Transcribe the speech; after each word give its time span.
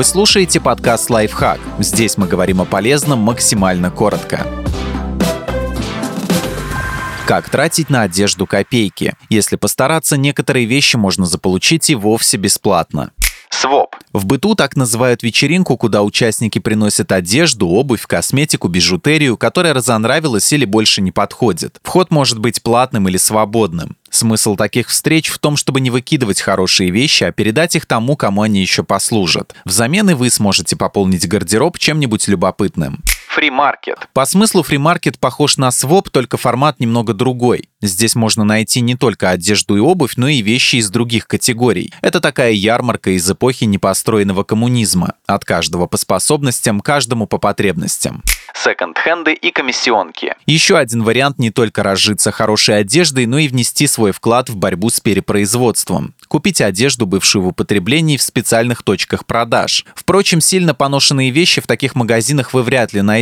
Вы 0.00 0.04
слушаете 0.04 0.60
подкаст 0.60 1.10
«Лайфхак». 1.10 1.60
Здесь 1.78 2.16
мы 2.16 2.26
говорим 2.26 2.62
о 2.62 2.64
полезном 2.64 3.18
максимально 3.18 3.90
коротко. 3.90 4.46
Как 7.26 7.50
тратить 7.50 7.90
на 7.90 8.00
одежду 8.00 8.46
копейки? 8.46 9.12
Если 9.28 9.56
постараться, 9.56 10.16
некоторые 10.16 10.64
вещи 10.64 10.96
можно 10.96 11.26
заполучить 11.26 11.90
и 11.90 11.94
вовсе 11.94 12.38
бесплатно. 12.38 13.12
Своп. 13.50 13.94
В 14.14 14.24
быту 14.24 14.54
так 14.54 14.74
называют 14.74 15.22
вечеринку, 15.22 15.76
куда 15.76 16.02
участники 16.02 16.58
приносят 16.60 17.12
одежду, 17.12 17.68
обувь, 17.68 18.06
косметику, 18.06 18.68
бижутерию, 18.68 19.36
которая 19.36 19.74
разонравилась 19.74 20.50
или 20.54 20.64
больше 20.64 21.02
не 21.02 21.12
подходит. 21.12 21.78
Вход 21.82 22.10
может 22.10 22.38
быть 22.38 22.62
платным 22.62 23.06
или 23.06 23.18
свободным. 23.18 23.98
Смысл 24.10 24.56
таких 24.56 24.88
встреч 24.88 25.28
в 25.28 25.38
том, 25.38 25.56
чтобы 25.56 25.80
не 25.80 25.90
выкидывать 25.90 26.40
хорошие 26.40 26.90
вещи, 26.90 27.24
а 27.24 27.32
передать 27.32 27.76
их 27.76 27.86
тому, 27.86 28.16
кому 28.16 28.42
они 28.42 28.60
еще 28.60 28.82
послужат. 28.82 29.54
Взамен 29.64 30.10
и 30.10 30.14
вы 30.14 30.30
сможете 30.30 30.76
пополнить 30.76 31.28
гардероб 31.28 31.78
чем-нибудь 31.78 32.26
любопытным. 32.26 33.00
Фримаркет. 33.30 34.08
По 34.12 34.26
смыслу 34.26 34.64
фримаркет 34.64 35.20
похож 35.20 35.56
на 35.56 35.70
своп, 35.70 36.10
только 36.10 36.36
формат 36.36 36.80
немного 36.80 37.14
другой. 37.14 37.68
Здесь 37.80 38.16
можно 38.16 38.42
найти 38.42 38.80
не 38.80 38.96
только 38.96 39.30
одежду 39.30 39.76
и 39.76 39.78
обувь, 39.78 40.14
но 40.16 40.26
и 40.26 40.42
вещи 40.42 40.76
из 40.76 40.90
других 40.90 41.28
категорий. 41.28 41.92
Это 42.00 42.20
такая 42.20 42.50
ярмарка 42.50 43.10
из 43.10 43.30
эпохи 43.30 43.66
непостроенного 43.66 44.42
коммунизма. 44.42 45.14
От 45.26 45.44
каждого 45.44 45.86
по 45.86 45.96
способностям, 45.96 46.80
каждому 46.80 47.28
по 47.28 47.38
потребностям 47.38 48.24
секонд-хенды 48.62 49.32
и 49.32 49.50
комиссионки. 49.50 50.34
Еще 50.46 50.76
один 50.76 51.02
вариант 51.02 51.38
не 51.38 51.50
только 51.50 51.82
разжиться 51.82 52.30
хорошей 52.30 52.78
одеждой, 52.78 53.26
но 53.26 53.38
и 53.38 53.48
внести 53.48 53.86
свой 53.86 54.12
вклад 54.12 54.50
в 54.50 54.56
борьбу 54.56 54.90
с 54.90 55.00
перепроизводством. 55.00 56.14
Купить 56.28 56.60
одежду, 56.60 57.06
бывшую 57.06 57.44
в 57.44 57.48
употреблении, 57.48 58.16
в 58.16 58.22
специальных 58.22 58.82
точках 58.82 59.24
продаж. 59.24 59.84
Впрочем, 59.94 60.40
сильно 60.40 60.74
поношенные 60.74 61.30
вещи 61.30 61.60
в 61.60 61.66
таких 61.66 61.94
магазинах 61.94 62.52
вы 62.52 62.62
вряд 62.62 62.92
ли 62.92 63.02
найдете, 63.02 63.19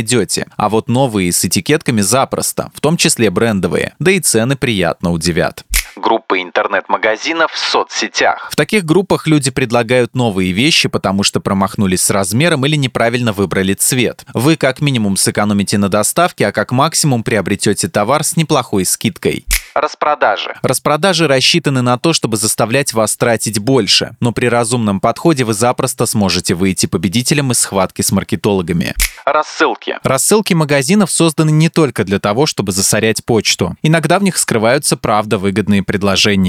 а 0.57 0.69
вот 0.69 0.87
новые 0.87 1.31
с 1.31 1.43
этикетками 1.45 2.01
запросто, 2.01 2.71
в 2.73 2.81
том 2.81 2.97
числе 2.97 3.29
брендовые, 3.29 3.95
да 3.99 4.11
и 4.11 4.19
цены 4.19 4.55
приятно 4.55 5.11
удивят. 5.11 5.65
Группы 5.95 6.41
интернет-магазинов 6.59 7.51
в 7.53 7.57
соцсетях. 7.57 8.49
В 8.51 8.55
таких 8.55 8.83
группах 8.83 9.27
люди 9.27 9.49
предлагают 9.49 10.13
новые 10.13 10.51
вещи, 10.51 10.89
потому 10.89 11.23
что 11.23 11.39
промахнулись 11.39 12.01
с 12.01 12.09
размером 12.09 12.65
или 12.65 12.75
неправильно 12.75 13.31
выбрали 13.31 13.73
цвет. 13.73 14.25
Вы 14.33 14.57
как 14.57 14.81
минимум 14.81 15.15
сэкономите 15.15 15.77
на 15.77 15.89
доставке, 15.89 16.47
а 16.47 16.51
как 16.51 16.71
максимум 16.71 17.23
приобретете 17.23 17.87
товар 17.87 18.23
с 18.23 18.35
неплохой 18.35 18.85
скидкой. 18.85 19.45
Распродажи. 19.73 20.55
Распродажи 20.61 21.27
рассчитаны 21.27 21.81
на 21.81 21.97
то, 21.97 22.11
чтобы 22.11 22.37
заставлять 22.37 22.93
вас 22.93 23.15
тратить 23.15 23.59
больше, 23.59 24.15
но 24.19 24.31
при 24.31 24.47
разумном 24.47 24.99
подходе 24.99 25.45
вы 25.45 25.53
запросто 25.53 26.05
сможете 26.05 26.55
выйти 26.55 26.85
победителем 26.85 27.51
из 27.51 27.59
схватки 27.59 28.01
с 28.01 28.11
маркетологами. 28.11 28.95
Рассылки. 29.25 29.97
Рассылки 30.03 30.53
магазинов 30.53 31.11
созданы 31.11 31.51
не 31.51 31.69
только 31.69 32.03
для 32.03 32.19
того, 32.19 32.45
чтобы 32.45 32.71
засорять 32.71 33.23
почту. 33.23 33.75
Иногда 33.81 34.19
в 34.19 34.23
них 34.23 34.37
скрываются 34.37 34.97
правда 34.97 35.37
выгодные 35.37 35.83
предложения. 35.83 36.48